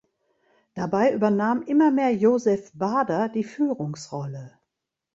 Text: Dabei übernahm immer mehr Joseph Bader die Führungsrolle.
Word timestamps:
Dabei 0.73 1.13
übernahm 1.13 1.61
immer 1.61 1.91
mehr 1.91 2.11
Joseph 2.11 2.71
Bader 2.73 3.29
die 3.29 3.43
Führungsrolle. 3.43 4.57